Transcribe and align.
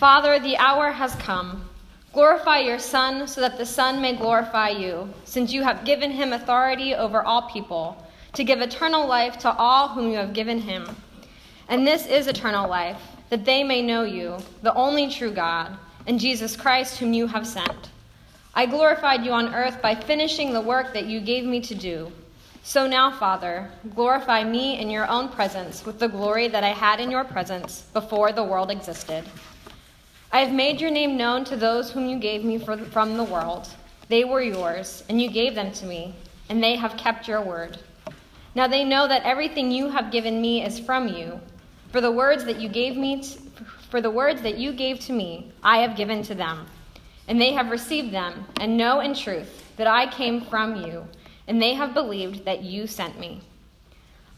Father, 0.00 0.38
the 0.38 0.56
hour 0.56 0.90
has 0.90 1.14
come. 1.16 1.68
Glorify 2.14 2.60
your 2.60 2.78
Son, 2.78 3.28
so 3.28 3.42
that 3.42 3.58
the 3.58 3.66
Son 3.66 4.00
may 4.00 4.16
glorify 4.16 4.70
you, 4.70 5.12
since 5.26 5.52
you 5.52 5.62
have 5.62 5.84
given 5.84 6.10
him 6.10 6.32
authority 6.32 6.94
over 6.94 7.22
all 7.22 7.50
people, 7.50 8.02
to 8.32 8.42
give 8.42 8.62
eternal 8.62 9.06
life 9.06 9.36
to 9.40 9.54
all 9.58 9.88
whom 9.88 10.10
you 10.10 10.16
have 10.16 10.32
given 10.32 10.58
him. 10.58 10.96
And 11.68 11.86
this 11.86 12.06
is 12.06 12.28
eternal 12.28 12.66
life, 12.66 12.98
that 13.28 13.44
they 13.44 13.62
may 13.62 13.82
know 13.82 14.04
you, 14.04 14.38
the 14.62 14.72
only 14.72 15.10
true 15.10 15.32
God 15.32 15.76
and 16.06 16.18
Jesus 16.18 16.56
Christ, 16.56 16.96
whom 16.96 17.12
you 17.12 17.26
have 17.26 17.46
sent. 17.46 17.90
I 18.54 18.64
glorified 18.64 19.22
you 19.22 19.32
on 19.32 19.54
earth 19.54 19.82
by 19.82 19.94
finishing 19.94 20.54
the 20.54 20.62
work 20.62 20.94
that 20.94 21.08
you 21.08 21.20
gave 21.20 21.44
me 21.44 21.60
to 21.60 21.74
do. 21.74 22.10
So 22.62 22.86
now, 22.86 23.10
Father, 23.10 23.70
glorify 23.94 24.44
me 24.44 24.78
in 24.80 24.88
your 24.88 25.06
own 25.08 25.28
presence 25.28 25.84
with 25.84 25.98
the 25.98 26.08
glory 26.08 26.48
that 26.48 26.64
I 26.64 26.72
had 26.72 27.00
in 27.00 27.10
your 27.10 27.24
presence 27.24 27.82
before 27.92 28.32
the 28.32 28.44
world 28.44 28.70
existed. 28.70 29.24
I 30.32 30.40
have 30.40 30.52
made 30.52 30.80
your 30.80 30.92
name 30.92 31.16
known 31.16 31.44
to 31.46 31.56
those 31.56 31.90
whom 31.90 32.06
you 32.06 32.16
gave 32.16 32.44
me 32.44 32.56
from 32.56 33.16
the 33.16 33.24
world. 33.24 33.68
They 34.08 34.22
were 34.22 34.40
yours, 34.40 35.02
and 35.08 35.20
you 35.20 35.28
gave 35.28 35.56
them 35.56 35.72
to 35.72 35.86
me, 35.86 36.14
and 36.48 36.62
they 36.62 36.76
have 36.76 36.96
kept 36.96 37.26
your 37.26 37.42
word. 37.42 37.78
Now 38.54 38.68
they 38.68 38.84
know 38.84 39.08
that 39.08 39.24
everything 39.24 39.72
you 39.72 39.88
have 39.88 40.12
given 40.12 40.40
me 40.40 40.64
is 40.64 40.78
from 40.78 41.08
you. 41.08 41.40
For 41.90 42.00
the 42.00 42.12
words 42.12 42.44
that 42.44 42.60
you 42.60 42.68
gave 42.68 42.96
me, 42.96 43.22
t- 43.22 43.40
for 43.90 44.00
the 44.00 44.10
words 44.10 44.40
that 44.42 44.56
you 44.56 44.72
gave 44.72 45.00
to 45.00 45.12
me, 45.12 45.50
I 45.64 45.78
have 45.78 45.96
given 45.96 46.22
to 46.22 46.34
them, 46.36 46.66
and 47.26 47.40
they 47.40 47.52
have 47.52 47.72
received 47.72 48.12
them, 48.12 48.46
and 48.60 48.76
know 48.76 49.00
in 49.00 49.14
truth 49.14 49.64
that 49.78 49.88
I 49.88 50.06
came 50.06 50.42
from 50.42 50.76
you, 50.76 51.08
and 51.48 51.60
they 51.60 51.74
have 51.74 51.92
believed 51.92 52.44
that 52.44 52.62
you 52.62 52.86
sent 52.86 53.18
me. 53.18 53.40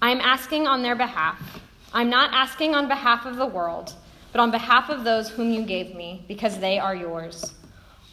I 0.01 0.11
am 0.11 0.23
asking 0.23 0.67
on 0.67 0.83
their 0.83 0.97
behalf. 0.97 1.61
I'm 1.93 2.09
not 2.09 2.33
asking 2.33 2.75
on 2.75 2.89
behalf 2.89 3.27
of 3.27 3.37
the 3.37 3.47
world, 3.47 3.95
but 4.33 4.41
on 4.41 4.50
behalf 4.50 4.88
of 4.88 5.05
those 5.05 5.28
whom 5.28 5.52
you 5.52 5.62
gave 5.62 5.94
me, 5.94 6.25
because 6.27 6.58
they 6.58 6.78
are 6.78 6.97
yours. 6.97 7.55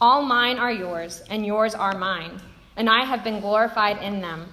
All 0.01 0.21
mine 0.21 0.59
are 0.59 0.71
yours, 0.71 1.23
and 1.29 1.45
yours 1.45 1.73
are 1.73 1.97
mine, 1.97 2.41
and 2.75 2.89
I 2.89 3.05
have 3.05 3.23
been 3.23 3.39
glorified 3.39 4.03
in 4.03 4.21
them. 4.21 4.47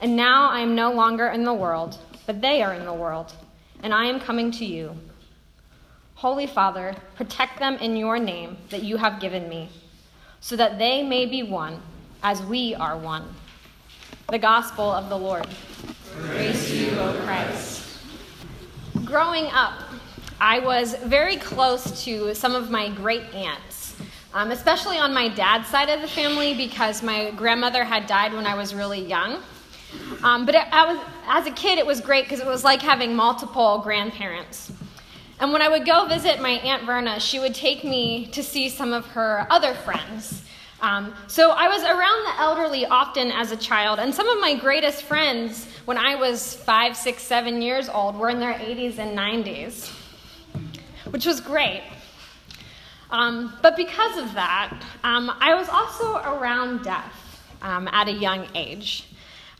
And 0.00 0.16
now 0.16 0.48
I 0.48 0.60
am 0.60 0.74
no 0.74 0.92
longer 0.92 1.28
in 1.28 1.44
the 1.44 1.52
world, 1.52 1.98
but 2.26 2.40
they 2.40 2.62
are 2.62 2.74
in 2.74 2.84
the 2.84 2.92
world, 2.92 3.32
and 3.82 3.92
I 3.92 4.06
am 4.06 4.20
coming 4.20 4.50
to 4.52 4.64
you. 4.64 4.96
Holy 6.14 6.46
Father, 6.46 6.94
protect 7.16 7.58
them 7.58 7.74
in 7.76 7.96
your 7.96 8.18
name 8.18 8.56
that 8.70 8.84
you 8.84 8.96
have 8.96 9.20
given 9.20 9.48
me, 9.48 9.68
so 10.40 10.54
that 10.56 10.78
they 10.78 11.02
may 11.02 11.26
be 11.26 11.42
one, 11.42 11.80
as 12.22 12.40
we 12.42 12.74
are 12.76 12.96
one. 12.96 13.34
The 14.28 14.38
Gospel 14.38 14.90
of 14.90 15.08
the 15.08 15.18
Lord. 15.18 15.46
Praise 16.14 16.68
to 16.68 16.76
you, 16.76 16.90
O 16.92 17.20
Christ. 17.24 17.98
Growing 19.04 19.46
up, 19.46 19.91
I 20.44 20.58
was 20.58 20.96
very 20.96 21.36
close 21.36 22.02
to 22.02 22.34
some 22.34 22.56
of 22.56 22.68
my 22.68 22.88
great 22.88 23.22
aunts, 23.32 23.94
um, 24.34 24.50
especially 24.50 24.98
on 24.98 25.14
my 25.14 25.28
dad's 25.28 25.68
side 25.68 25.88
of 25.88 26.00
the 26.00 26.08
family 26.08 26.52
because 26.52 27.00
my 27.00 27.30
grandmother 27.30 27.84
had 27.84 28.08
died 28.08 28.32
when 28.32 28.44
I 28.44 28.56
was 28.56 28.74
really 28.74 29.06
young. 29.06 29.40
Um, 30.24 30.44
but 30.44 30.56
it, 30.56 30.66
was, 30.72 30.98
as 31.28 31.46
a 31.46 31.52
kid, 31.52 31.78
it 31.78 31.86
was 31.86 32.00
great 32.00 32.24
because 32.24 32.40
it 32.40 32.46
was 32.46 32.64
like 32.64 32.82
having 32.82 33.14
multiple 33.14 33.82
grandparents. 33.84 34.72
And 35.38 35.52
when 35.52 35.62
I 35.62 35.68
would 35.68 35.86
go 35.86 36.06
visit 36.06 36.40
my 36.40 36.50
Aunt 36.50 36.86
Verna, 36.86 37.20
she 37.20 37.38
would 37.38 37.54
take 37.54 37.84
me 37.84 38.26
to 38.32 38.42
see 38.42 38.68
some 38.68 38.92
of 38.92 39.06
her 39.12 39.46
other 39.48 39.74
friends. 39.74 40.42
Um, 40.80 41.14
so 41.28 41.52
I 41.52 41.68
was 41.68 41.84
around 41.84 42.24
the 42.24 42.40
elderly 42.40 42.84
often 42.84 43.30
as 43.30 43.52
a 43.52 43.56
child, 43.56 44.00
and 44.00 44.12
some 44.12 44.28
of 44.28 44.40
my 44.40 44.56
greatest 44.56 45.04
friends 45.04 45.68
when 45.84 45.98
I 45.98 46.16
was 46.16 46.54
five, 46.54 46.96
six, 46.96 47.22
seven 47.22 47.62
years 47.62 47.88
old 47.88 48.16
were 48.16 48.28
in 48.28 48.40
their 48.40 48.54
80s 48.54 48.98
and 48.98 49.16
90s, 49.16 50.01
which 51.12 51.26
was 51.26 51.40
great. 51.40 51.82
Um, 53.10 53.52
but 53.60 53.76
because 53.76 54.16
of 54.16 54.32
that, 54.34 54.72
um, 55.04 55.30
I 55.38 55.54
was 55.54 55.68
also 55.68 56.16
around 56.16 56.82
death 56.82 57.44
um, 57.60 57.86
at 57.88 58.08
a 58.08 58.12
young 58.12 58.48
age. 58.54 59.08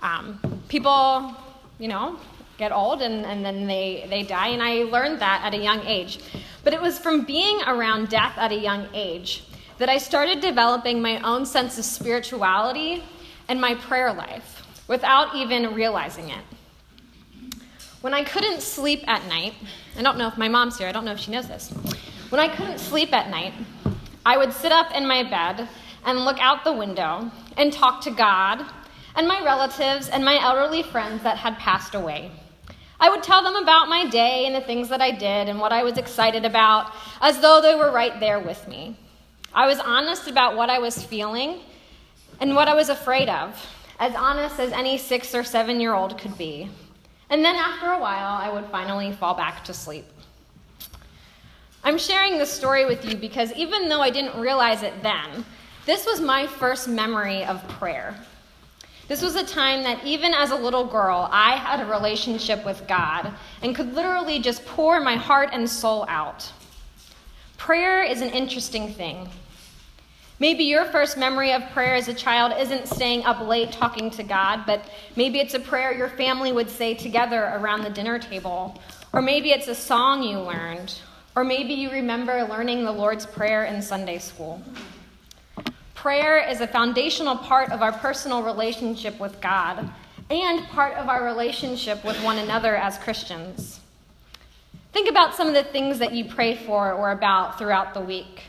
Um, 0.01 0.41
people, 0.69 1.37
you 1.79 1.89
know, 1.89 2.19
get 2.57 2.73
old 2.73 3.03
and, 3.03 3.27
and 3.27 3.45
then 3.45 3.67
they, 3.67 4.07
they 4.09 4.23
die, 4.23 4.49
and 4.49 4.63
I 4.63 4.85
learned 4.85 5.21
that 5.21 5.43
at 5.45 5.53
a 5.53 5.63
young 5.63 5.81
age. 5.87 6.21
But 6.65 6.73
it 6.73 6.81
was 6.81 6.99
from 6.99 7.25
being 7.25 7.61
around 7.67 8.09
death 8.09 8.39
at 8.39 8.53
a 8.53 8.59
young 8.59 8.89
age 8.95 9.45
that 9.79 9.89
I 9.91 9.99
started 9.99 10.41
developing 10.41 11.03
my 11.03 11.21
own 11.21 11.45
sense 11.45 11.79
of 11.79 11.85
spirituality 11.85 13.05
and 13.49 13.61
my 13.61 13.75
prayer 13.75 14.13
life 14.13 14.63
without 14.89 15.35
even 15.35 15.75
realizing 15.75 16.31
it. 16.31 16.45
When 18.03 18.15
I 18.15 18.25
couldn't 18.25 18.63
sleep 18.63 19.05
at 19.07 19.25
night, 19.29 19.55
I 19.97 20.03
don't 20.03 20.19
know 20.19 20.27
if 20.27 20.37
my 20.37 20.49
mom's 20.49 20.77
here, 20.77 20.89
I 20.89 20.93
don't 20.93 21.05
know 21.05 21.13
if 21.13 21.21
she 21.21 21.31
knows 21.31 21.47
this. 21.47 21.71
When 22.31 22.41
I 22.41 22.49
couldn't 22.49 22.79
sleep 22.79 23.13
at 23.13 23.31
night, 23.31 23.55
I 24.27 24.37
would 24.37 24.53
sit 24.53 24.73
up 24.73 24.93
in 24.93 25.07
my 25.07 25.23
bed 25.23 25.69
and 26.05 26.25
look 26.25 26.39
out 26.41 26.65
the 26.65 26.73
window 26.73 27.31
and 27.57 27.73
talk 27.73 28.01
to 28.01 28.11
God 28.11 28.67
and 29.15 29.29
my 29.29 29.41
relatives 29.45 30.09
and 30.09 30.25
my 30.25 30.43
elderly 30.43 30.83
friends 30.83 31.23
that 31.23 31.37
had 31.37 31.57
passed 31.59 31.95
away. 31.95 32.33
I 32.99 33.09
would 33.09 33.23
tell 33.23 33.41
them 33.41 33.55
about 33.55 33.89
my 33.89 34.09
day 34.09 34.47
and 34.47 34.55
the 34.57 34.63
things 34.63 34.89
that 34.89 35.01
I 35.01 35.13
did 35.13 35.49
and 35.49 35.61
what 35.61 35.73
I 35.73 35.85
was 35.85 35.97
excited 35.97 36.45
about, 36.45 36.93
as 37.21 37.39
though 37.39 37.61
they 37.61 37.77
were 37.77 37.93
right 37.93 38.19
there 38.19 38.41
with 38.41 38.67
me. 38.67 38.97
I 39.55 39.69
was 39.69 39.79
honest 39.79 40.27
about 40.27 40.57
what 40.57 40.71
I 40.71 40.81
was 40.81 41.01
feeling 41.01 41.61
and 42.41 42.57
what 42.57 42.67
I 42.67 42.75
was 42.75 42.89
afraid 42.89 43.29
of, 43.29 43.65
as 44.01 44.13
honest 44.17 44.59
as 44.59 44.73
any 44.73 44.99
six 44.99 45.37
or 45.37 45.45
seven 45.45 45.79
year 45.79 45.95
old 45.95 46.19
could 46.19 46.37
be. 46.37 46.69
And 47.33 47.43
then 47.43 47.57
after 47.57 47.87
a 47.87 47.99
while, 47.99 48.37
I 48.37 48.51
would 48.53 48.67
finally 48.67 49.11
fall 49.11 49.33
back 49.33 49.65
to 49.65 49.73
sleep. 49.73 50.05
I'm 51.83 51.97
sharing 51.97 52.37
this 52.37 52.53
story 52.53 52.85
with 52.85 53.07
you 53.07 53.17
because 53.17 53.51
even 53.55 53.89
though 53.89 54.03
I 54.03 54.11
didn't 54.11 54.39
realize 54.39 54.83
it 54.83 55.03
then, 55.03 55.47
this 55.87 56.05
was 56.05 56.21
my 56.21 56.47
first 56.47 56.89
memory 56.89 57.43
of 57.43 57.67
prayer. 57.69 58.15
This 59.09 59.23
was 59.23 59.35
a 59.35 59.47
time 59.47 59.83
that 59.83 60.05
even 60.05 60.35
as 60.35 60.51
a 60.51 60.57
little 60.57 60.85
girl, 60.87 61.27
I 61.33 61.57
had 61.57 61.81
a 61.81 61.91
relationship 61.91 62.67
with 62.67 62.87
God 62.87 63.33
and 63.63 63.75
could 63.75 63.95
literally 63.95 64.39
just 64.39 64.67
pour 64.67 65.01
my 65.01 65.17
heart 65.17 65.49
and 65.55 65.69
soul 65.69 66.05
out. 66.11 66.53
Prayer 67.57 68.03
is 68.03 68.21
an 68.21 68.29
interesting 68.29 68.93
thing. 68.93 69.27
Maybe 70.39 70.65
your 70.65 70.87
first 70.87 71.17
memory 71.17 71.53
of 71.53 71.63
prayer 71.71 71.95
as 71.95 72.09
a 72.09 72.15
child 72.15 72.55
isn't 72.59 72.89
staying 72.89 73.25
up 73.25 73.41
late 73.47 73.71
talking 73.71 74.11
to 74.11 74.23
God, 74.23 74.65
but 74.67 74.85
maybe 75.15 75.39
it's 75.39 75.55
a 75.55 75.61
prayer 75.61 75.93
your 75.93 76.09
family 76.09 76.53
would 76.53 76.69
say 76.69 76.95
together 76.95 77.53
around 77.55 77.83
the 77.83 77.91
dinner 77.91 78.19
table. 78.19 78.81
Or 79.13 79.23
maybe 79.23 79.51
it's 79.51 79.69
a 79.69 79.75
song 79.75 80.23
you 80.23 80.41
learned. 80.41 80.99
Or 81.37 81.45
maybe 81.45 81.75
you 81.75 81.91
remember 81.91 82.43
learning 82.45 82.85
the 82.85 82.93
Lord's 82.93 83.25
Prayer 83.25 83.65
in 83.65 83.81
Sunday 83.81 84.19
school. 84.19 84.63
Prayer 85.95 86.39
is 86.39 86.61
a 86.61 86.67
foundational 86.67 87.37
part 87.37 87.71
of 87.71 87.81
our 87.81 87.93
personal 87.93 88.43
relationship 88.43 89.21
with 89.21 89.41
God 89.41 89.89
and 90.31 90.65
part 90.69 90.95
of 90.95 91.09
our 91.09 91.25
relationship 91.25 92.05
with 92.05 92.23
one 92.25 92.39
another 92.39 92.75
as 92.75 92.99
Christians. 92.99 93.81
Think 94.93 95.09
about 95.09 95.35
some 95.35 95.47
of 95.49 95.55
the 95.55 95.63
things 95.63 95.99
that 96.01 96.13
you 96.13 96.25
pray 96.25 96.57
for 96.57 96.93
or 96.93 97.13
about 97.13 97.59
throughout 97.59 97.95
the 97.95 98.01
week. 98.01 98.43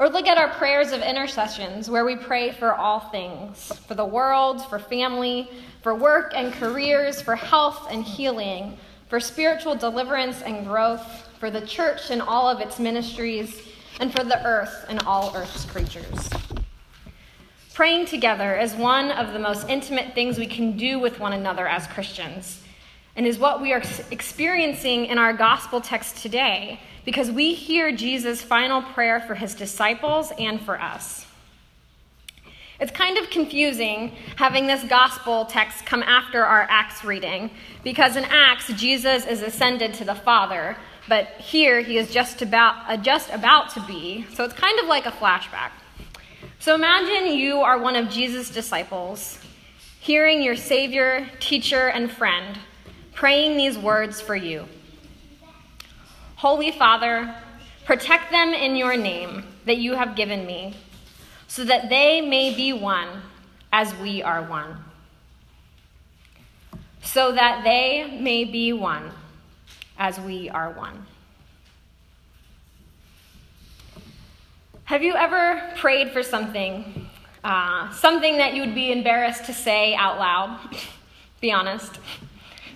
Or 0.00 0.08
look 0.08 0.26
at 0.26 0.38
our 0.38 0.48
prayers 0.48 0.92
of 0.92 1.02
intercessions 1.02 1.90
where 1.90 2.06
we 2.06 2.16
pray 2.16 2.52
for 2.52 2.74
all 2.74 3.00
things 3.00 3.70
for 3.86 3.94
the 3.94 4.04
world, 4.04 4.66
for 4.70 4.78
family, 4.78 5.50
for 5.82 5.94
work 5.94 6.32
and 6.34 6.54
careers, 6.54 7.20
for 7.20 7.36
health 7.36 7.86
and 7.90 8.02
healing, 8.02 8.78
for 9.10 9.20
spiritual 9.20 9.74
deliverance 9.74 10.40
and 10.40 10.66
growth, 10.66 11.28
for 11.38 11.50
the 11.50 11.60
church 11.66 12.08
and 12.08 12.22
all 12.22 12.48
of 12.48 12.60
its 12.60 12.78
ministries, 12.78 13.68
and 14.00 14.10
for 14.10 14.24
the 14.24 14.42
earth 14.42 14.86
and 14.88 15.02
all 15.02 15.36
earth's 15.36 15.66
creatures. 15.66 16.30
Praying 17.74 18.06
together 18.06 18.56
is 18.56 18.72
one 18.72 19.10
of 19.10 19.34
the 19.34 19.38
most 19.38 19.68
intimate 19.68 20.14
things 20.14 20.38
we 20.38 20.46
can 20.46 20.78
do 20.78 20.98
with 20.98 21.20
one 21.20 21.34
another 21.34 21.68
as 21.68 21.86
Christians, 21.88 22.62
and 23.20 23.26
is 23.26 23.38
what 23.38 23.60
we 23.60 23.74
are 23.74 23.82
experiencing 24.10 25.04
in 25.04 25.18
our 25.18 25.34
gospel 25.34 25.78
text 25.78 26.16
today 26.22 26.80
because 27.04 27.30
we 27.30 27.52
hear 27.52 27.94
Jesus' 27.94 28.40
final 28.40 28.80
prayer 28.80 29.20
for 29.20 29.34
his 29.34 29.54
disciples 29.54 30.32
and 30.38 30.58
for 30.58 30.80
us. 30.80 31.26
It's 32.80 32.90
kind 32.90 33.18
of 33.18 33.28
confusing 33.28 34.16
having 34.36 34.66
this 34.66 34.82
gospel 34.84 35.44
text 35.44 35.84
come 35.84 36.02
after 36.02 36.46
our 36.46 36.66
Acts 36.70 37.04
reading, 37.04 37.50
because 37.84 38.16
in 38.16 38.24
Acts, 38.24 38.68
Jesus 38.68 39.26
is 39.26 39.42
ascended 39.42 39.92
to 39.92 40.04
the 40.06 40.14
Father, 40.14 40.74
but 41.06 41.26
here 41.32 41.82
he 41.82 41.98
is 41.98 42.10
just 42.10 42.40
about, 42.40 42.76
uh, 42.88 42.96
just 42.96 43.28
about 43.34 43.68
to 43.74 43.82
be. 43.82 44.24
So 44.32 44.44
it's 44.44 44.54
kind 44.54 44.80
of 44.80 44.86
like 44.86 45.04
a 45.04 45.10
flashback. 45.10 45.72
So 46.58 46.74
imagine 46.74 47.36
you 47.36 47.60
are 47.60 47.78
one 47.78 47.96
of 47.96 48.08
Jesus' 48.08 48.48
disciples, 48.48 49.38
hearing 50.00 50.42
your 50.42 50.56
Savior, 50.56 51.28
teacher, 51.38 51.88
and 51.88 52.10
friend 52.10 52.58
praying 53.20 53.58
these 53.58 53.76
words 53.76 54.18
for 54.18 54.34
you 54.34 54.66
Holy 56.36 56.70
Father, 56.70 57.34
protect 57.84 58.30
them 58.30 58.54
in 58.54 58.74
your 58.76 58.96
name 58.96 59.44
that 59.66 59.76
you 59.76 59.92
have 59.92 60.16
given 60.16 60.46
me, 60.46 60.74
so 61.46 61.62
that 61.64 61.90
they 61.90 62.22
may 62.22 62.54
be 62.54 62.72
one 62.72 63.20
as 63.70 63.94
we 63.96 64.22
are 64.22 64.42
one. 64.42 64.74
So 67.02 67.32
that 67.32 67.62
they 67.62 68.18
may 68.18 68.44
be 68.44 68.72
one 68.72 69.10
as 69.98 70.18
we 70.18 70.48
are 70.48 70.70
one. 70.70 71.04
Have 74.84 75.02
you 75.02 75.14
ever 75.14 75.74
prayed 75.76 76.10
for 76.10 76.22
something, 76.22 77.06
uh, 77.44 77.92
something 77.92 78.38
that 78.38 78.54
you 78.54 78.62
would 78.62 78.74
be 78.74 78.90
embarrassed 78.90 79.44
to 79.44 79.52
say 79.52 79.94
out 79.94 80.18
loud? 80.18 80.58
be 81.42 81.52
honest. 81.52 81.98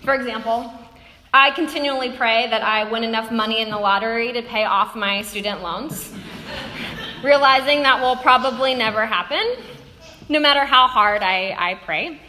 For 0.04 0.14
example, 0.14 0.70
I 1.32 1.50
continually 1.52 2.10
pray 2.10 2.46
that 2.50 2.60
I 2.60 2.90
win 2.90 3.04
enough 3.04 3.32
money 3.32 3.62
in 3.62 3.70
the 3.70 3.78
lottery 3.78 4.34
to 4.34 4.42
pay 4.42 4.64
off 4.64 4.94
my 4.94 5.22
student 5.22 5.62
loans, 5.62 6.12
realizing 7.24 7.84
that 7.84 8.02
will 8.02 8.16
probably 8.16 8.74
never 8.74 9.06
happen, 9.06 9.56
no 10.28 10.40
matter 10.40 10.66
how 10.66 10.88
hard 10.88 11.22
I, 11.22 11.56
I 11.58 11.76
pray. 11.76 12.20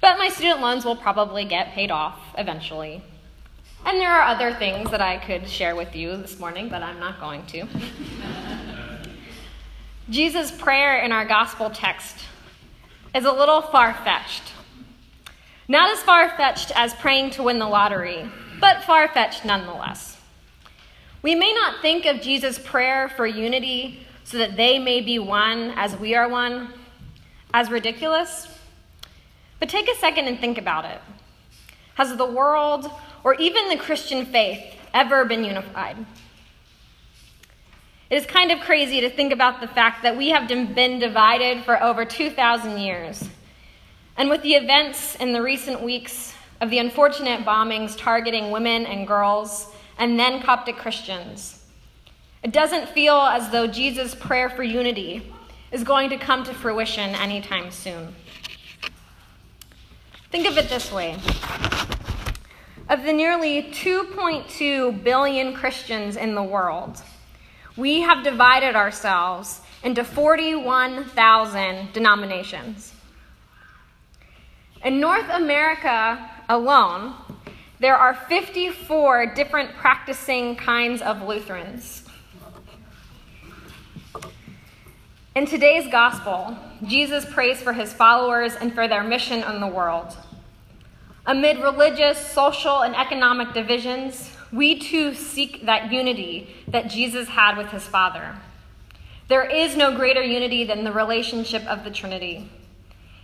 But 0.00 0.18
my 0.18 0.30
student 0.30 0.62
loans 0.62 0.84
will 0.84 0.96
probably 0.96 1.44
get 1.44 1.74
paid 1.74 1.92
off 1.92 2.18
eventually. 2.36 3.04
And 3.86 4.00
there 4.00 4.10
are 4.10 4.22
other 4.22 4.52
things 4.52 4.90
that 4.90 5.00
I 5.00 5.18
could 5.18 5.48
share 5.48 5.76
with 5.76 5.94
you 5.94 6.16
this 6.16 6.40
morning, 6.40 6.68
but 6.68 6.82
I'm 6.82 6.98
not 6.98 7.20
going 7.20 7.46
to. 7.46 7.66
Jesus' 10.10 10.50
prayer 10.50 10.98
in 10.98 11.12
our 11.12 11.24
gospel 11.24 11.70
text 11.70 12.16
is 13.14 13.24
a 13.24 13.32
little 13.32 13.62
far 13.62 13.94
fetched. 13.94 14.42
Not 15.70 15.88
as 15.88 16.02
far 16.02 16.28
fetched 16.30 16.72
as 16.74 16.94
praying 16.94 17.30
to 17.30 17.44
win 17.44 17.60
the 17.60 17.68
lottery, 17.68 18.28
but 18.58 18.82
far 18.82 19.06
fetched 19.06 19.44
nonetheless. 19.44 20.20
We 21.22 21.36
may 21.36 21.52
not 21.52 21.80
think 21.80 22.06
of 22.06 22.20
Jesus' 22.20 22.58
prayer 22.58 23.08
for 23.08 23.24
unity 23.24 24.04
so 24.24 24.38
that 24.38 24.56
they 24.56 24.80
may 24.80 25.00
be 25.00 25.20
one 25.20 25.70
as 25.76 25.96
we 25.96 26.16
are 26.16 26.28
one 26.28 26.72
as 27.54 27.70
ridiculous, 27.70 28.48
but 29.60 29.68
take 29.68 29.88
a 29.88 29.94
second 29.94 30.26
and 30.26 30.40
think 30.40 30.58
about 30.58 30.86
it. 30.86 31.00
Has 31.94 32.16
the 32.16 32.26
world, 32.26 32.90
or 33.22 33.36
even 33.36 33.68
the 33.68 33.76
Christian 33.76 34.26
faith, 34.26 34.74
ever 34.92 35.24
been 35.24 35.44
unified? 35.44 36.04
It 38.10 38.16
is 38.16 38.26
kind 38.26 38.50
of 38.50 38.58
crazy 38.58 39.00
to 39.02 39.08
think 39.08 39.32
about 39.32 39.60
the 39.60 39.68
fact 39.68 40.02
that 40.02 40.16
we 40.16 40.30
have 40.30 40.48
been 40.48 40.98
divided 40.98 41.62
for 41.62 41.80
over 41.80 42.04
2,000 42.04 42.76
years. 42.76 43.28
And 44.16 44.28
with 44.28 44.42
the 44.42 44.54
events 44.54 45.16
in 45.16 45.32
the 45.32 45.42
recent 45.42 45.82
weeks 45.82 46.34
of 46.60 46.70
the 46.70 46.78
unfortunate 46.78 47.44
bombings 47.44 47.96
targeting 47.96 48.50
women 48.50 48.86
and 48.86 49.06
girls, 49.06 49.68
and 49.98 50.18
then 50.18 50.42
Coptic 50.42 50.76
Christians, 50.76 51.64
it 52.42 52.52
doesn't 52.52 52.88
feel 52.88 53.16
as 53.16 53.50
though 53.50 53.66
Jesus' 53.66 54.14
prayer 54.14 54.48
for 54.48 54.62
unity 54.62 55.32
is 55.72 55.84
going 55.84 56.10
to 56.10 56.16
come 56.16 56.44
to 56.44 56.54
fruition 56.54 57.14
anytime 57.14 57.70
soon. 57.70 58.14
Think 60.30 60.46
of 60.46 60.56
it 60.58 60.68
this 60.68 60.92
way 60.92 61.16
of 62.90 63.04
the 63.04 63.12
nearly 63.12 63.62
2.2 63.62 65.04
billion 65.04 65.54
Christians 65.54 66.16
in 66.16 66.34
the 66.34 66.42
world, 66.42 67.00
we 67.76 68.00
have 68.00 68.24
divided 68.24 68.74
ourselves 68.74 69.60
into 69.84 70.02
41,000 70.02 71.92
denominations. 71.92 72.89
In 74.82 74.98
North 74.98 75.28
America 75.28 76.30
alone, 76.48 77.14
there 77.80 77.96
are 77.96 78.14
54 78.14 79.34
different 79.34 79.74
practicing 79.74 80.56
kinds 80.56 81.02
of 81.02 81.20
Lutherans. 81.20 82.04
In 85.36 85.44
today's 85.44 85.90
gospel, 85.92 86.56
Jesus 86.86 87.26
prays 87.26 87.60
for 87.60 87.74
his 87.74 87.92
followers 87.92 88.54
and 88.56 88.74
for 88.74 88.88
their 88.88 89.04
mission 89.04 89.42
in 89.42 89.60
the 89.60 89.66
world. 89.66 90.16
Amid 91.26 91.58
religious, 91.58 92.18
social, 92.32 92.82
and 92.82 92.96
economic 92.96 93.52
divisions, 93.52 94.34
we 94.50 94.78
too 94.78 95.12
seek 95.14 95.66
that 95.66 95.92
unity 95.92 96.54
that 96.68 96.88
Jesus 96.88 97.28
had 97.28 97.58
with 97.58 97.68
his 97.68 97.86
Father. 97.86 98.34
There 99.28 99.44
is 99.44 99.76
no 99.76 99.94
greater 99.94 100.22
unity 100.22 100.64
than 100.64 100.84
the 100.84 100.92
relationship 100.92 101.64
of 101.66 101.84
the 101.84 101.90
Trinity. 101.90 102.50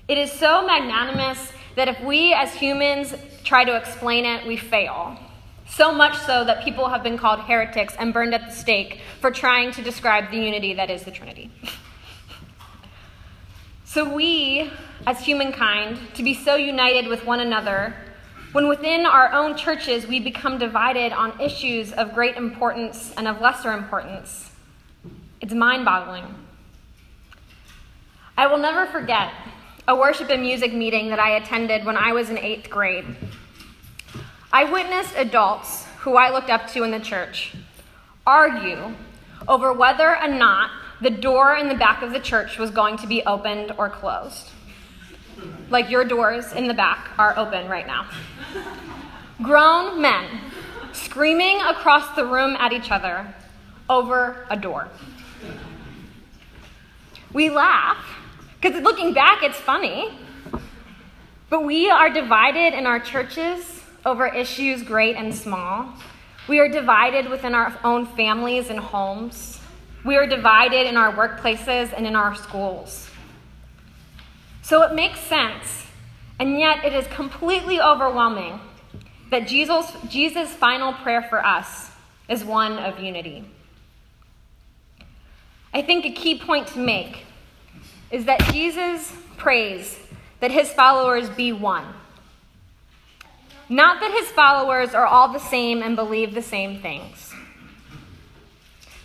It 0.08 0.18
is 0.18 0.30
so 0.30 0.64
magnanimous 0.64 1.52
that 1.74 1.88
if 1.88 2.00
we 2.00 2.32
as 2.32 2.54
humans 2.54 3.12
try 3.42 3.64
to 3.64 3.76
explain 3.76 4.24
it, 4.24 4.46
we 4.46 4.56
fail. 4.56 5.18
So 5.68 5.92
much 5.92 6.16
so 6.18 6.44
that 6.44 6.62
people 6.62 6.88
have 6.88 7.02
been 7.02 7.18
called 7.18 7.40
heretics 7.40 7.94
and 7.98 8.14
burned 8.14 8.32
at 8.32 8.46
the 8.46 8.52
stake 8.52 9.00
for 9.20 9.32
trying 9.32 9.72
to 9.72 9.82
describe 9.82 10.30
the 10.30 10.36
unity 10.36 10.74
that 10.74 10.90
is 10.90 11.02
the 11.02 11.10
Trinity. 11.10 11.50
so, 13.84 14.14
we, 14.14 14.70
as 15.08 15.20
humankind, 15.20 15.98
to 16.14 16.22
be 16.22 16.34
so 16.34 16.54
united 16.54 17.08
with 17.08 17.24
one 17.24 17.40
another 17.40 17.96
when 18.52 18.68
within 18.68 19.06
our 19.06 19.32
own 19.32 19.56
churches 19.56 20.06
we 20.06 20.20
become 20.20 20.56
divided 20.56 21.12
on 21.12 21.38
issues 21.40 21.92
of 21.92 22.14
great 22.14 22.36
importance 22.36 23.12
and 23.16 23.26
of 23.26 23.40
lesser 23.40 23.72
importance, 23.72 24.52
it's 25.40 25.52
mind 25.52 25.84
boggling. 25.84 26.24
I 28.38 28.46
will 28.46 28.58
never 28.58 28.86
forget 28.86 29.32
a 29.88 29.94
worship 29.94 30.30
and 30.30 30.42
music 30.42 30.72
meeting 30.72 31.10
that 31.10 31.18
I 31.20 31.36
attended 31.36 31.84
when 31.84 31.96
I 31.96 32.12
was 32.12 32.28
in 32.28 32.38
eighth 32.38 32.68
grade. 32.68 33.04
I 34.52 34.64
witnessed 34.64 35.14
adults 35.16 35.86
who 35.98 36.16
I 36.16 36.30
looked 36.30 36.50
up 36.50 36.68
to 36.72 36.82
in 36.82 36.90
the 36.90 37.00
church 37.00 37.54
argue 38.26 38.94
over 39.46 39.72
whether 39.72 40.16
or 40.16 40.28
not 40.28 40.70
the 41.00 41.10
door 41.10 41.54
in 41.54 41.68
the 41.68 41.74
back 41.74 42.02
of 42.02 42.12
the 42.12 42.18
church 42.18 42.58
was 42.58 42.70
going 42.70 42.96
to 42.96 43.06
be 43.06 43.22
opened 43.24 43.72
or 43.78 43.88
closed. 43.88 44.48
Like 45.70 45.90
your 45.90 46.04
doors 46.04 46.52
in 46.52 46.66
the 46.66 46.74
back 46.74 47.10
are 47.18 47.36
open 47.38 47.68
right 47.68 47.86
now. 47.86 48.08
Grown 49.42 50.00
men 50.00 50.24
screaming 50.92 51.60
across 51.60 52.16
the 52.16 52.24
room 52.24 52.56
at 52.58 52.72
each 52.72 52.90
other 52.90 53.32
over 53.88 54.46
a 54.50 54.56
door. 54.56 54.88
We 57.32 57.50
laugh 57.50 57.98
because 58.60 58.82
looking 58.82 59.12
back, 59.12 59.42
it's 59.42 59.58
funny. 59.58 60.18
But 61.48 61.64
we 61.64 61.90
are 61.90 62.10
divided 62.10 62.76
in 62.76 62.86
our 62.86 62.98
churches 62.98 63.82
over 64.04 64.26
issues 64.26 64.82
great 64.82 65.16
and 65.16 65.34
small. 65.34 65.92
We 66.48 66.58
are 66.60 66.68
divided 66.68 67.28
within 67.28 67.54
our 67.54 67.76
own 67.84 68.06
families 68.06 68.70
and 68.70 68.78
homes. 68.78 69.60
We 70.04 70.16
are 70.16 70.26
divided 70.26 70.86
in 70.86 70.96
our 70.96 71.12
workplaces 71.12 71.92
and 71.92 72.06
in 72.06 72.14
our 72.14 72.34
schools. 72.34 73.10
So 74.62 74.82
it 74.82 74.94
makes 74.94 75.20
sense, 75.20 75.86
and 76.38 76.58
yet 76.58 76.84
it 76.84 76.92
is 76.92 77.06
completely 77.08 77.80
overwhelming 77.80 78.60
that 79.30 79.46
Jesus, 79.46 79.92
Jesus' 80.08 80.52
final 80.52 80.92
prayer 80.92 81.22
for 81.22 81.44
us 81.44 81.90
is 82.28 82.44
one 82.44 82.78
of 82.78 82.98
unity. 83.00 83.44
I 85.72 85.82
think 85.82 86.04
a 86.04 86.12
key 86.12 86.38
point 86.38 86.68
to 86.68 86.78
make 86.78 87.25
is 88.10 88.24
that 88.26 88.40
Jesus 88.52 89.12
prays 89.36 89.98
that 90.40 90.50
his 90.50 90.70
followers 90.72 91.28
be 91.30 91.52
one. 91.52 91.86
Not 93.68 94.00
that 94.00 94.12
his 94.12 94.28
followers 94.28 94.94
are 94.94 95.06
all 95.06 95.32
the 95.32 95.40
same 95.40 95.82
and 95.82 95.96
believe 95.96 96.34
the 96.34 96.42
same 96.42 96.80
things, 96.80 97.34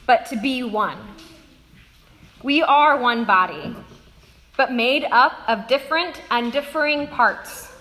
but 0.05 0.27
to 0.27 0.36
be 0.36 0.62
one. 0.63 0.98
We 2.43 2.62
are 2.62 3.00
one 3.00 3.25
body, 3.25 3.75
but 4.58 4.72
made 4.72 5.05
up 5.12 5.34
of 5.48 5.67
different 5.67 6.22
and 6.29 6.51
differing 6.51 7.08
parts. 7.08 7.72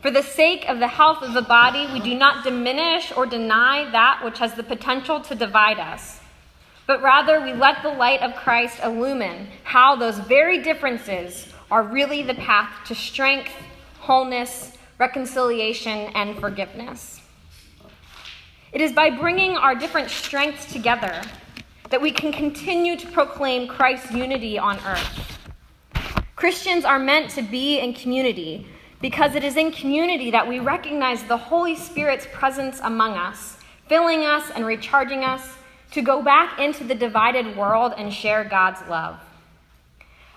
For 0.00 0.10
the 0.10 0.22
sake 0.22 0.68
of 0.68 0.80
the 0.80 0.88
health 0.88 1.22
of 1.22 1.32
the 1.32 1.42
body, 1.42 1.88
we 1.92 2.00
do 2.00 2.14
not 2.16 2.42
diminish 2.44 3.12
or 3.16 3.24
deny 3.26 3.88
that 3.90 4.24
which 4.24 4.38
has 4.38 4.54
the 4.54 4.64
potential 4.64 5.20
to 5.20 5.34
divide 5.34 5.78
us, 5.78 6.18
but 6.92 7.00
rather 7.00 7.40
we 7.40 7.54
let 7.54 7.82
the 7.82 7.88
light 7.88 8.20
of 8.20 8.36
Christ 8.36 8.78
illumine 8.84 9.48
how 9.64 9.96
those 9.96 10.18
very 10.18 10.62
differences 10.62 11.48
are 11.70 11.82
really 11.82 12.22
the 12.22 12.34
path 12.34 12.68
to 12.86 12.94
strength, 12.94 13.50
wholeness, 13.98 14.76
reconciliation, 14.98 16.10
and 16.14 16.38
forgiveness. 16.38 17.22
It 18.72 18.82
is 18.82 18.92
by 18.92 19.08
bringing 19.08 19.56
our 19.56 19.74
different 19.74 20.10
strengths 20.10 20.70
together 20.70 21.22
that 21.88 22.02
we 22.02 22.10
can 22.10 22.30
continue 22.30 22.94
to 22.96 23.06
proclaim 23.06 23.68
Christ's 23.68 24.12
unity 24.12 24.58
on 24.58 24.76
earth. 24.86 25.38
Christians 26.36 26.84
are 26.84 26.98
meant 26.98 27.30
to 27.30 27.40
be 27.40 27.78
in 27.78 27.94
community 27.94 28.66
because 29.00 29.34
it 29.34 29.42
is 29.42 29.56
in 29.56 29.72
community 29.72 30.30
that 30.30 30.46
we 30.46 30.58
recognize 30.58 31.22
the 31.22 31.38
Holy 31.38 31.74
Spirit's 31.74 32.26
presence 32.34 32.80
among 32.82 33.14
us, 33.14 33.56
filling 33.88 34.26
us 34.26 34.50
and 34.54 34.66
recharging 34.66 35.24
us 35.24 35.56
to 35.92 36.02
go 36.02 36.22
back 36.22 36.58
into 36.58 36.84
the 36.84 36.94
divided 36.94 37.56
world 37.56 37.92
and 37.96 38.12
share 38.12 38.44
God's 38.44 38.80
love. 38.88 39.18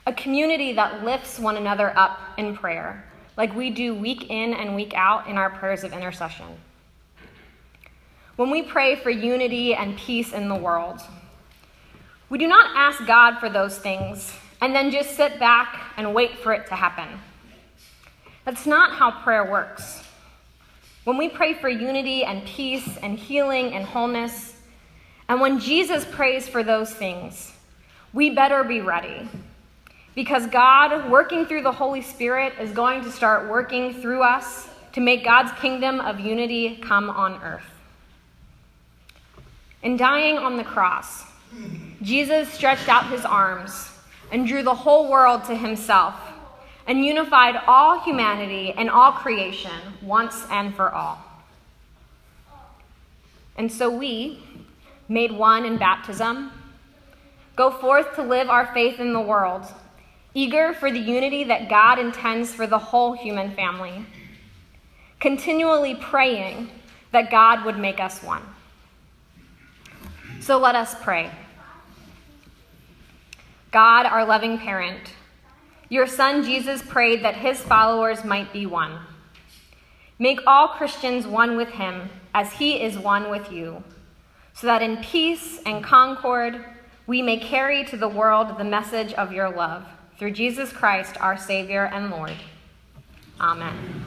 A 0.05 0.13
community 0.13 0.73
that 0.73 1.03
lifts 1.03 1.39
one 1.39 1.57
another 1.57 1.97
up 1.97 2.19
in 2.37 2.55
prayer, 2.55 3.05
like 3.37 3.55
we 3.55 3.69
do 3.69 3.95
week 3.95 4.29
in 4.29 4.53
and 4.53 4.75
week 4.75 4.93
out 4.93 5.27
in 5.27 5.37
our 5.37 5.49
prayers 5.49 5.83
of 5.83 5.93
intercession. 5.93 6.45
When 8.35 8.51
we 8.51 8.63
pray 8.63 8.97
for 8.97 9.09
unity 9.09 9.73
and 9.73 9.97
peace 9.97 10.33
in 10.33 10.49
the 10.49 10.55
world, 10.55 10.99
we 12.29 12.37
do 12.37 12.47
not 12.47 12.75
ask 12.75 13.05
God 13.07 13.39
for 13.39 13.49
those 13.49 13.77
things 13.77 14.33
and 14.61 14.75
then 14.75 14.91
just 14.91 15.15
sit 15.15 15.39
back 15.39 15.93
and 15.95 16.13
wait 16.13 16.37
for 16.39 16.51
it 16.51 16.67
to 16.67 16.75
happen. 16.75 17.19
That's 18.43 18.65
not 18.65 18.91
how 18.91 19.23
prayer 19.23 19.49
works. 19.49 20.03
When 21.05 21.17
we 21.17 21.29
pray 21.29 21.53
for 21.53 21.69
unity 21.69 22.23
and 22.23 22.45
peace 22.45 22.97
and 23.01 23.17
healing 23.17 23.73
and 23.73 23.85
wholeness, 23.85 24.54
and 25.27 25.41
when 25.41 25.59
Jesus 25.59 26.05
prays 26.05 26.47
for 26.47 26.63
those 26.63 26.93
things, 26.93 27.51
we 28.13 28.29
better 28.29 28.63
be 28.63 28.81
ready. 28.81 29.27
Because 30.13 30.47
God, 30.47 31.09
working 31.11 31.45
through 31.45 31.63
the 31.63 31.71
Holy 31.71 32.01
Spirit, 32.01 32.53
is 32.59 32.71
going 32.71 33.03
to 33.03 33.11
start 33.11 33.49
working 33.49 33.93
through 34.01 34.21
us 34.21 34.69
to 34.93 35.01
make 35.01 35.25
God's 35.25 35.51
kingdom 35.59 35.99
of 35.99 36.19
unity 36.19 36.77
come 36.77 37.09
on 37.09 37.41
earth. 37.43 37.69
In 39.83 39.97
dying 39.97 40.37
on 40.37 40.55
the 40.55 40.63
cross, 40.63 41.25
Jesus 42.01 42.47
stretched 42.49 42.87
out 42.87 43.07
his 43.07 43.25
arms 43.25 43.91
and 44.31 44.47
drew 44.47 44.63
the 44.63 44.73
whole 44.73 45.09
world 45.09 45.43
to 45.45 45.55
himself 45.55 46.15
and 46.87 47.03
unified 47.03 47.55
all 47.67 47.99
humanity 47.99 48.71
and 48.71 48.89
all 48.89 49.11
creation 49.11 49.71
once 50.01 50.45
and 50.49 50.73
for 50.75 50.91
all. 50.91 51.19
And 53.57 53.71
so 53.71 53.89
we, 53.89 54.41
made 55.07 55.31
one 55.31 55.65
in 55.65 55.77
baptism, 55.77 56.51
go 57.55 57.71
forth 57.71 58.15
to 58.15 58.23
live 58.23 58.49
our 58.49 58.73
faith 58.73 58.99
in 58.99 59.13
the 59.13 59.21
world, 59.21 59.65
eager 60.33 60.73
for 60.73 60.91
the 60.91 60.99
unity 60.99 61.43
that 61.45 61.69
God 61.69 61.99
intends 61.99 62.53
for 62.53 62.67
the 62.67 62.77
whole 62.77 63.13
human 63.13 63.51
family, 63.51 64.05
continually 65.19 65.95
praying 65.95 66.69
that 67.11 67.31
God 67.31 67.63
would 67.65 67.77
make 67.77 67.99
us 67.99 68.21
one. 68.21 68.43
So 70.41 70.57
let 70.57 70.75
us 70.75 70.95
pray. 71.01 71.31
God, 73.71 74.05
our 74.05 74.25
loving 74.25 74.57
parent, 74.57 75.13
your 75.89 76.07
son 76.07 76.43
Jesus 76.43 76.81
prayed 76.81 77.23
that 77.23 77.35
his 77.35 77.59
followers 77.59 78.23
might 78.23 78.51
be 78.51 78.65
one. 78.65 78.97
Make 80.17 80.39
all 80.47 80.69
Christians 80.69 81.27
one 81.27 81.57
with 81.57 81.69
him 81.69 82.09
as 82.33 82.53
he 82.53 82.81
is 82.81 82.97
one 82.97 83.29
with 83.29 83.51
you, 83.51 83.83
so 84.55 84.67
that 84.67 84.81
in 84.81 84.97
peace 84.97 85.59
and 85.65 85.83
concord 85.83 86.65
we 87.07 87.21
may 87.21 87.37
carry 87.37 87.83
to 87.85 87.97
the 87.97 88.07
world 88.07 88.57
the 88.57 88.63
message 88.63 89.13
of 89.13 89.31
your 89.31 89.49
love. 89.49 89.85
Through 90.17 90.31
Jesus 90.31 90.71
Christ, 90.71 91.17
our 91.21 91.37
Savior 91.37 91.85
and 91.85 92.09
Lord. 92.09 92.35
Amen. 93.39 94.04